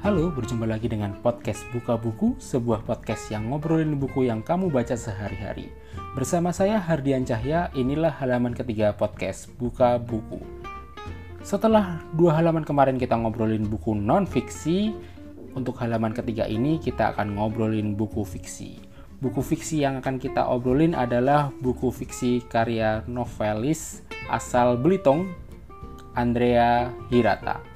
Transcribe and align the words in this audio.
Halo, 0.00 0.32
berjumpa 0.32 0.64
lagi 0.64 0.88
dengan 0.88 1.12
podcast 1.20 1.60
Buka 1.76 2.00
Buku, 2.00 2.32
sebuah 2.40 2.88
podcast 2.88 3.28
yang 3.28 3.52
ngobrolin 3.52 4.00
buku 4.00 4.32
yang 4.32 4.40
kamu 4.40 4.72
baca 4.72 4.96
sehari-hari. 4.96 5.68
Bersama 6.16 6.56
saya 6.56 6.80
Hardian 6.80 7.28
Cahya, 7.28 7.68
inilah 7.76 8.08
halaman 8.16 8.56
ketiga 8.56 8.96
podcast 8.96 9.52
Buka 9.60 10.00
Buku. 10.00 10.40
Setelah 11.44 12.00
dua 12.16 12.32
halaman 12.32 12.64
kemarin 12.64 12.96
kita 12.96 13.12
ngobrolin 13.12 13.68
buku 13.68 13.92
non-fiksi, 13.92 14.96
untuk 15.52 15.76
halaman 15.84 16.16
ketiga 16.16 16.48
ini 16.48 16.80
kita 16.80 17.12
akan 17.12 17.36
ngobrolin 17.36 17.92
buku 17.92 18.24
fiksi. 18.24 18.80
Buku 19.20 19.44
fiksi 19.44 19.84
yang 19.84 20.00
akan 20.00 20.16
kita 20.16 20.48
obrolin 20.48 20.96
adalah 20.96 21.52
buku 21.60 21.92
fiksi 21.92 22.40
karya 22.48 23.04
novelis 23.04 24.00
asal 24.32 24.80
Belitung, 24.80 25.28
Andrea 26.16 26.88
Hirata 27.12 27.69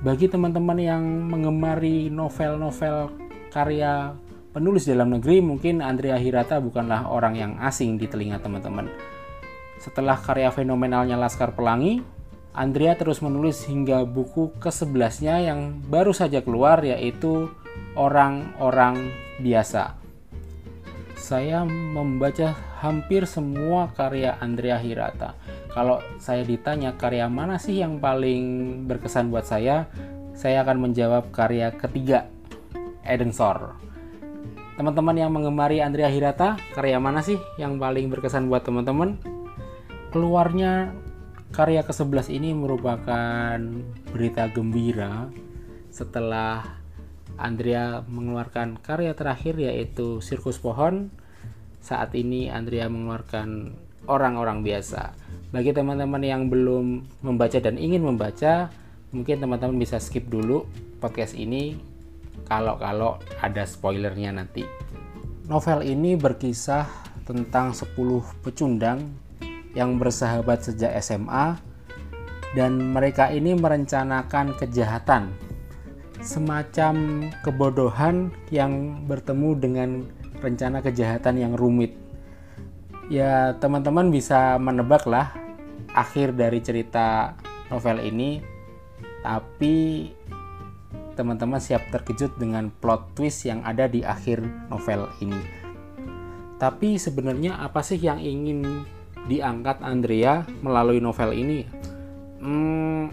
bagi 0.00 0.32
teman-teman 0.32 0.80
yang 0.80 1.04
mengemari 1.04 2.08
novel-novel 2.08 3.12
karya 3.52 4.16
penulis 4.56 4.88
dalam 4.88 5.12
negeri, 5.12 5.44
mungkin 5.44 5.84
Andrea 5.84 6.16
Hirata 6.16 6.56
bukanlah 6.56 7.04
orang 7.04 7.36
yang 7.36 7.52
asing 7.60 8.00
di 8.00 8.08
telinga 8.08 8.40
teman-teman. 8.40 8.88
Setelah 9.76 10.16
karya 10.16 10.48
fenomenalnya 10.48 11.20
Laskar 11.20 11.52
Pelangi, 11.52 12.00
Andrea 12.56 12.96
terus 12.96 13.20
menulis 13.20 13.62
hingga 13.68 14.08
buku 14.08 14.56
ke-11-nya 14.56 15.52
yang 15.52 15.84
baru 15.86 16.16
saja 16.16 16.40
keluar 16.40 16.80
yaitu 16.80 17.52
Orang-orang 17.92 19.12
Biasa. 19.38 19.99
Saya 21.20 21.68
membaca 21.68 22.56
hampir 22.80 23.28
semua 23.28 23.92
karya 23.92 24.40
Andrea 24.40 24.80
Hirata 24.80 25.36
kalau 25.70 26.02
saya 26.18 26.42
ditanya 26.42 26.98
karya 26.98 27.30
mana 27.30 27.54
sih 27.54 27.78
yang 27.78 28.02
paling 28.02 28.42
berkesan 28.90 29.30
buat 29.30 29.46
saya, 29.46 29.86
saya 30.34 30.66
akan 30.66 30.90
menjawab 30.90 31.30
karya 31.30 31.70
ketiga, 31.70 32.26
Eden 33.06 33.30
Sor. 33.30 33.78
Teman-teman 34.74 35.14
yang 35.14 35.30
mengemari 35.30 35.78
Andrea 35.78 36.10
Hirata, 36.10 36.58
karya 36.74 36.98
mana 36.98 37.22
sih 37.22 37.38
yang 37.54 37.78
paling 37.78 38.10
berkesan 38.10 38.50
buat 38.50 38.66
teman-teman? 38.66 39.22
Keluarnya 40.10 40.90
karya 41.54 41.86
ke-11 41.86 42.34
ini 42.34 42.50
merupakan 42.50 43.54
berita 44.10 44.50
gembira 44.50 45.30
setelah 45.94 46.66
Andrea 47.38 48.02
mengeluarkan 48.10 48.82
karya 48.82 49.14
terakhir 49.14 49.54
yaitu 49.54 50.18
Sirkus 50.18 50.58
Pohon. 50.58 51.14
Saat 51.80 52.12
ini 52.12 52.52
Andrea 52.52 52.86
mengeluarkan 52.86 53.72
orang-orang 54.08 54.60
biasa. 54.60 55.16
Bagi 55.50 55.74
teman-teman 55.74 56.22
yang 56.22 56.46
belum 56.46 57.04
membaca 57.24 57.58
dan 57.58 57.80
ingin 57.80 58.06
membaca, 58.06 58.70
mungkin 59.10 59.42
teman-teman 59.42 59.80
bisa 59.80 59.98
skip 59.98 60.30
dulu 60.30 60.68
podcast 61.02 61.34
ini 61.34 61.74
kalau-kalau 62.46 63.18
ada 63.42 63.66
spoilernya 63.66 64.30
nanti. 64.30 64.62
Novel 65.50 65.82
ini 65.82 66.14
berkisah 66.14 66.86
tentang 67.26 67.74
10 67.74 67.96
pecundang 68.46 69.10
yang 69.74 69.98
bersahabat 69.98 70.66
sejak 70.66 70.94
SMA 71.02 71.58
dan 72.54 72.94
mereka 72.94 73.30
ini 73.30 73.54
merencanakan 73.54 74.58
kejahatan 74.58 75.30
semacam 76.20 77.26
kebodohan 77.40 78.28
yang 78.52 79.02
bertemu 79.08 79.50
dengan 79.56 79.90
rencana 80.40 80.80
kejahatan 80.80 81.36
yang 81.38 81.52
rumit. 81.54 81.94
Ya 83.12 83.54
teman-teman 83.58 84.08
bisa 84.10 84.56
menebak 84.56 85.06
lah 85.06 85.34
akhir 85.92 86.34
dari 86.38 86.62
cerita 86.62 87.34
novel 87.70 87.98
ini 88.02 88.42
tapi 89.20 90.08
teman-teman 91.14 91.60
siap 91.60 91.92
terkejut 91.92 92.40
dengan 92.40 92.72
plot 92.72 93.12
twist 93.12 93.44
yang 93.44 93.60
ada 93.66 93.84
di 93.84 94.00
akhir 94.00 94.40
novel 94.72 95.04
ini. 95.20 95.42
Tapi 96.56 96.96
sebenarnya 96.96 97.60
apa 97.60 97.84
sih 97.84 98.00
yang 98.00 98.20
ingin 98.20 98.84
diangkat 99.28 99.84
Andrea 99.84 100.48
melalui 100.64 101.00
novel 101.00 101.36
ini? 101.36 101.60
Hmm, 102.40 103.12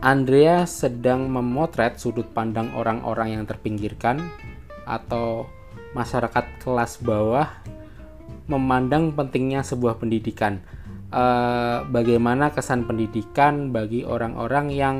Andrea 0.00 0.68
sedang 0.68 1.28
memotret 1.28 1.96
sudut 1.96 2.28
pandang 2.32 2.72
orang-orang 2.76 3.40
yang 3.40 3.44
terpinggirkan 3.48 4.20
atau 4.84 5.48
masyarakat 5.92 6.62
kelas 6.62 7.02
bawah 7.02 7.50
memandang 8.50 9.14
pentingnya 9.14 9.62
sebuah 9.62 9.98
pendidikan. 9.98 10.62
Uh, 11.10 11.82
bagaimana 11.90 12.54
kesan 12.54 12.86
pendidikan 12.86 13.74
bagi 13.74 14.06
orang-orang 14.06 14.70
yang 14.70 14.96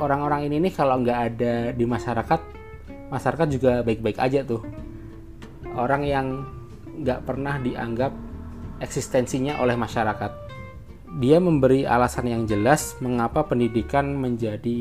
orang-orang 0.00 0.48
ini 0.48 0.68
nih 0.68 0.72
kalau 0.76 1.00
nggak 1.00 1.20
ada 1.32 1.54
di 1.72 1.84
masyarakat, 1.88 2.40
masyarakat 3.08 3.46
juga 3.48 3.72
baik-baik 3.80 4.20
aja 4.20 4.44
tuh. 4.44 4.64
Orang 5.76 6.04
yang 6.04 6.44
nggak 7.00 7.24
pernah 7.24 7.56
dianggap 7.56 8.12
eksistensinya 8.80 9.60
oleh 9.60 9.76
masyarakat. 9.76 10.52
Dia 11.20 11.42
memberi 11.42 11.88
alasan 11.88 12.28
yang 12.28 12.42
jelas 12.46 12.96
mengapa 13.00 13.44
pendidikan 13.48 14.14
menjadi 14.14 14.80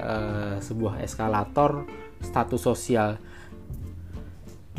uh, 0.00 0.56
sebuah 0.58 1.00
eskalator 1.04 1.86
status 2.20 2.60
sosial 2.60 3.16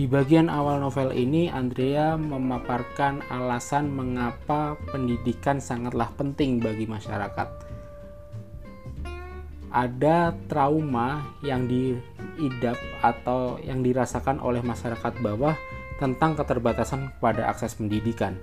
di 0.01 0.09
bagian 0.09 0.49
awal 0.49 0.81
novel 0.81 1.13
ini, 1.13 1.45
Andrea 1.45 2.17
memaparkan 2.17 3.21
alasan 3.29 3.93
mengapa 3.93 4.73
pendidikan 4.89 5.61
sangatlah 5.61 6.09
penting 6.17 6.57
bagi 6.57 6.89
masyarakat. 6.89 7.45
Ada 9.69 10.33
trauma 10.49 11.21
yang 11.45 11.69
diidap 11.69 12.81
atau 13.05 13.61
yang 13.61 13.85
dirasakan 13.85 14.41
oleh 14.41 14.65
masyarakat 14.65 15.21
bawah 15.21 15.53
tentang 16.01 16.33
keterbatasan 16.33 17.13
pada 17.21 17.45
akses 17.53 17.77
pendidikan. 17.77 18.41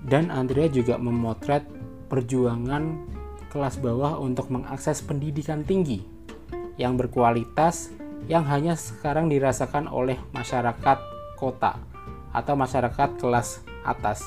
Dan 0.00 0.32
Andrea 0.32 0.72
juga 0.72 0.96
memotret 0.96 1.68
perjuangan 2.08 3.04
kelas 3.52 3.76
bawah 3.76 4.16
untuk 4.16 4.48
mengakses 4.48 5.04
pendidikan 5.04 5.60
tinggi 5.60 6.00
yang 6.80 6.96
berkualitas 6.96 7.92
yang 8.28 8.44
hanya 8.48 8.76
sekarang 8.76 9.30
dirasakan 9.30 9.88
oleh 9.88 10.20
masyarakat 10.34 10.98
kota 11.38 11.80
atau 12.34 12.54
masyarakat 12.58 13.16
kelas 13.16 13.64
atas. 13.86 14.26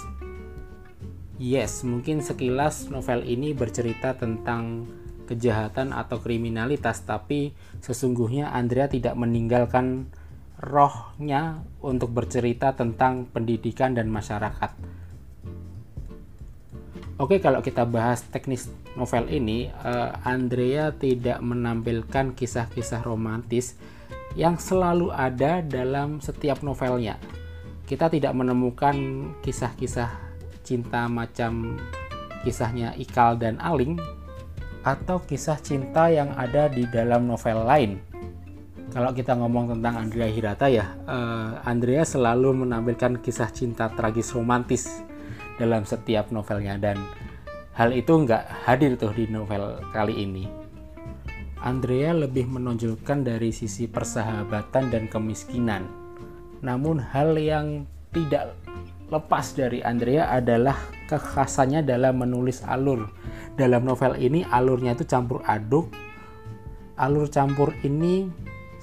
Yes, 1.42 1.84
mungkin 1.84 2.22
sekilas 2.22 2.88
novel 2.94 3.26
ini 3.26 3.52
bercerita 3.58 4.16
tentang 4.16 4.88
kejahatan 5.26 5.92
atau 5.96 6.22
kriminalitas, 6.22 7.04
tapi 7.04 7.58
sesungguhnya 7.82 8.54
Andrea 8.54 8.88
tidak 8.88 9.18
meninggalkan 9.18 10.14
rohnya 10.60 11.64
untuk 11.84 12.16
bercerita 12.16 12.72
tentang 12.78 13.28
pendidikan 13.28 13.92
dan 13.92 14.08
masyarakat. 14.08 15.03
Oke, 17.24 17.40
kalau 17.40 17.64
kita 17.64 17.88
bahas 17.88 18.20
teknis 18.28 18.68
novel 19.00 19.32
ini, 19.32 19.72
uh, 19.72 20.12
Andrea 20.28 20.92
tidak 20.92 21.40
menampilkan 21.40 22.36
kisah-kisah 22.36 23.00
romantis 23.00 23.80
yang 24.36 24.60
selalu 24.60 25.08
ada 25.08 25.64
dalam 25.64 26.20
setiap 26.20 26.60
novelnya. 26.60 27.16
Kita 27.88 28.12
tidak 28.12 28.36
menemukan 28.36 29.32
kisah-kisah 29.40 30.12
cinta 30.68 31.08
macam 31.08 31.80
kisahnya 32.44 32.92
Ikal 33.00 33.40
dan 33.40 33.56
Aling 33.64 34.04
atau 34.84 35.24
kisah 35.24 35.64
cinta 35.64 36.12
yang 36.12 36.36
ada 36.36 36.68
di 36.68 36.84
dalam 36.92 37.24
novel 37.24 37.64
lain. 37.64 37.92
Kalau 38.92 39.16
kita 39.16 39.32
ngomong 39.40 39.80
tentang 39.80 39.96
Andrea 39.96 40.28
Hirata 40.28 40.68
ya, 40.68 40.92
uh, 41.08 41.64
Andrea 41.64 42.04
selalu 42.04 42.68
menampilkan 42.68 43.24
kisah 43.24 43.48
cinta 43.48 43.88
tragis 43.96 44.36
romantis 44.36 45.13
dalam 45.58 45.86
setiap 45.86 46.34
novelnya 46.34 46.78
dan 46.82 46.98
hal 47.74 47.94
itu 47.94 48.14
nggak 48.26 48.66
hadir 48.66 48.98
tuh 48.98 49.14
di 49.14 49.30
novel 49.30 49.82
kali 49.94 50.26
ini. 50.26 50.46
Andrea 51.64 52.12
lebih 52.12 52.52
menonjolkan 52.52 53.24
dari 53.24 53.56
sisi 53.56 53.88
persahabatan 53.88 54.92
dan 54.92 55.08
kemiskinan. 55.08 55.88
Namun 56.60 57.00
hal 57.00 57.40
yang 57.40 57.88
tidak 58.12 58.52
lepas 59.08 59.56
dari 59.56 59.80
Andrea 59.80 60.28
adalah 60.28 60.76
kekhasannya 61.08 61.88
dalam 61.88 62.20
menulis 62.20 62.68
alur. 62.68 63.08
Dalam 63.56 63.88
novel 63.88 64.20
ini 64.20 64.44
alurnya 64.44 64.92
itu 64.92 65.08
campur 65.08 65.40
aduk. 65.48 65.88
Alur 67.00 67.32
campur 67.32 67.72
ini 67.88 68.28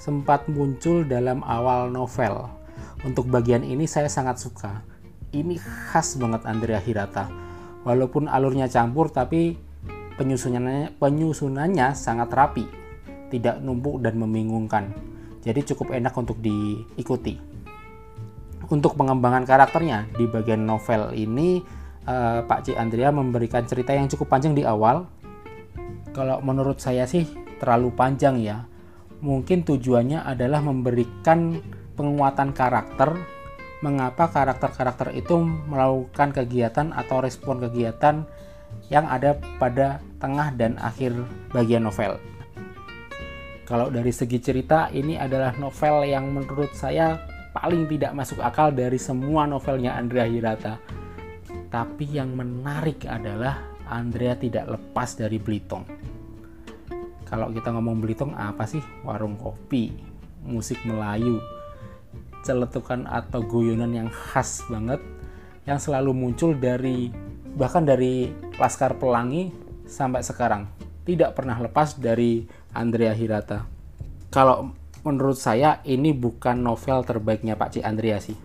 sempat 0.01 0.49
muncul 0.49 1.05
dalam 1.05 1.45
awal 1.45 1.93
novel. 1.93 2.49
Untuk 3.05 3.29
bagian 3.29 3.61
ini 3.61 3.85
saya 3.85 4.09
sangat 4.09 4.41
suka 4.41 4.81
ini 5.31 5.55
khas 5.57 6.19
banget 6.19 6.43
Andrea 6.43 6.79
Hirata. 6.83 7.31
Walaupun 7.81 8.29
alurnya 8.29 8.69
campur 8.69 9.09
tapi 9.09 9.57
penyusunannya 10.19 11.01
penyusunannya 11.01 11.97
sangat 11.97 12.29
rapi, 12.29 12.65
tidak 13.33 13.57
numpuk 13.63 14.03
dan 14.03 14.19
membingungkan. 14.19 14.93
Jadi 15.41 15.73
cukup 15.73 15.97
enak 15.97 16.13
untuk 16.13 16.37
diikuti. 16.37 17.41
Untuk 18.71 18.95
pengembangan 18.95 19.43
karakternya 19.43 20.07
di 20.15 20.29
bagian 20.29 20.63
novel 20.63 21.11
ini 21.17 21.59
eh, 22.05 22.39
Pak 22.45 22.59
C 22.69 22.77
Andrea 22.77 23.09
memberikan 23.09 23.65
cerita 23.65 23.91
yang 23.91 24.07
cukup 24.07 24.29
panjang 24.37 24.53
di 24.53 24.61
awal. 24.61 25.09
Kalau 26.11 26.43
menurut 26.43 26.77
saya 26.77 27.07
sih 27.09 27.25
terlalu 27.57 27.89
panjang 27.95 28.37
ya. 28.37 28.67
Mungkin 29.21 29.65
tujuannya 29.65 30.21
adalah 30.21 30.61
memberikan 30.65 31.61
penguatan 31.97 32.53
karakter 32.53 33.40
mengapa 33.81 34.29
karakter-karakter 34.29 35.13
itu 35.17 35.41
melakukan 35.41 36.29
kegiatan 36.33 36.93
atau 36.93 37.17
respon 37.21 37.57
kegiatan 37.57 38.23
yang 38.93 39.09
ada 39.09 39.35
pada 39.57 39.99
tengah 40.21 40.53
dan 40.53 40.77
akhir 40.77 41.11
bagian 41.51 41.89
novel. 41.89 42.21
Kalau 43.65 43.87
dari 43.87 44.11
segi 44.11 44.37
cerita, 44.37 44.91
ini 44.93 45.17
adalah 45.17 45.55
novel 45.57 46.03
yang 46.05 46.29
menurut 46.29 46.75
saya 46.75 47.23
paling 47.55 47.87
tidak 47.87 48.11
masuk 48.15 48.39
akal 48.43 48.71
dari 48.71 48.99
semua 48.99 49.47
novelnya 49.47 49.95
Andrea 49.95 50.27
Hirata. 50.27 50.75
Tapi 51.71 52.19
yang 52.19 52.35
menarik 52.35 53.07
adalah 53.07 53.63
Andrea 53.87 54.35
tidak 54.35 54.67
lepas 54.67 55.15
dari 55.15 55.39
Belitung. 55.39 55.87
Kalau 57.23 57.47
kita 57.47 57.71
ngomong 57.71 58.03
Belitung 58.03 58.35
apa 58.35 58.67
sih? 58.67 58.83
Warung 59.07 59.39
kopi, 59.39 59.95
musik 60.43 60.83
Melayu, 60.83 61.39
celetukan 62.41 63.05
atau 63.05 63.41
guyonan 63.45 63.93
yang 63.93 64.09
khas 64.09 64.65
banget 64.67 65.01
yang 65.65 65.77
selalu 65.77 66.13
muncul 66.13 66.57
dari 66.57 67.13
bahkan 67.53 67.85
dari 67.85 68.31
Laskar 68.57 68.97
Pelangi 68.97 69.53
sampai 69.85 70.25
sekarang 70.25 70.65
tidak 71.05 71.33
pernah 71.37 71.57
lepas 71.57 71.97
dari 71.97 72.45
Andrea 72.73 73.13
Hirata. 73.13 73.65
Kalau 74.31 74.71
menurut 75.03 75.37
saya 75.37 75.81
ini 75.83 76.13
bukan 76.13 76.61
novel 76.61 77.03
terbaiknya 77.03 77.57
Pak 77.57 77.69
C. 77.73 77.75
Andrea 77.83 78.21
sih. 78.21 78.37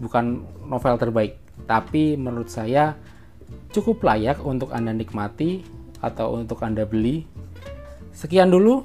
Bukan 0.00 0.24
novel 0.64 0.96
terbaik, 0.96 1.36
tapi 1.68 2.16
menurut 2.16 2.48
saya 2.48 2.96
cukup 3.70 4.00
layak 4.02 4.40
untuk 4.42 4.72
Anda 4.72 4.96
nikmati 4.96 5.60
atau 6.00 6.40
untuk 6.40 6.64
Anda 6.64 6.88
beli. 6.88 7.28
Sekian 8.16 8.48
dulu 8.48 8.82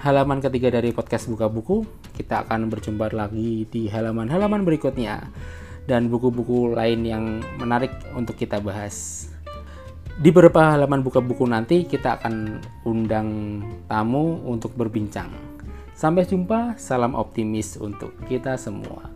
halaman 0.00 0.40
ketiga 0.40 0.72
dari 0.72 0.90
podcast 0.90 1.28
Buka 1.28 1.46
Buku. 1.52 2.03
Kita 2.14 2.46
akan 2.46 2.70
berjumpa 2.70 3.10
lagi 3.10 3.66
di 3.66 3.90
halaman-halaman 3.90 4.62
berikutnya 4.62 5.26
dan 5.84 6.08
buku-buku 6.08 6.72
lain 6.72 7.04
yang 7.04 7.24
menarik 7.58 7.90
untuk 8.14 8.38
kita 8.38 8.62
bahas. 8.62 9.28
Di 10.14 10.30
beberapa 10.30 10.78
halaman 10.78 11.02
buka 11.02 11.18
buku 11.18 11.42
nanti 11.42 11.82
kita 11.90 12.22
akan 12.22 12.62
undang 12.86 13.60
tamu 13.90 14.46
untuk 14.46 14.78
berbincang. 14.78 15.30
Sampai 15.94 16.26
jumpa, 16.26 16.78
salam 16.78 17.18
optimis 17.18 17.74
untuk 17.78 18.14
kita 18.30 18.54
semua. 18.54 19.13